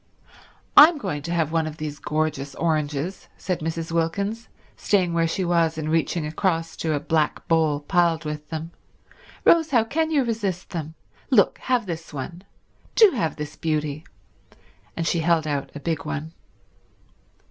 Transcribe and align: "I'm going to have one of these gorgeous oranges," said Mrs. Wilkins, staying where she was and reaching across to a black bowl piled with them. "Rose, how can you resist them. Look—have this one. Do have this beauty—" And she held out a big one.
"I'm 0.75 0.97
going 0.97 1.21
to 1.21 1.31
have 1.31 1.51
one 1.51 1.67
of 1.67 1.77
these 1.77 1.99
gorgeous 1.99 2.55
oranges," 2.55 3.27
said 3.37 3.59
Mrs. 3.59 3.91
Wilkins, 3.91 4.49
staying 4.75 5.13
where 5.13 5.27
she 5.27 5.45
was 5.45 5.77
and 5.77 5.91
reaching 5.91 6.25
across 6.25 6.75
to 6.77 6.95
a 6.95 6.99
black 6.99 7.47
bowl 7.47 7.81
piled 7.81 8.25
with 8.25 8.49
them. 8.49 8.71
"Rose, 9.45 9.69
how 9.69 9.83
can 9.83 10.09
you 10.09 10.23
resist 10.23 10.71
them. 10.71 10.95
Look—have 11.29 11.85
this 11.85 12.11
one. 12.11 12.43
Do 12.95 13.11
have 13.11 13.35
this 13.35 13.55
beauty—" 13.55 14.03
And 14.97 15.05
she 15.05 15.19
held 15.19 15.45
out 15.45 15.69
a 15.75 15.79
big 15.79 16.03
one. 16.03 16.33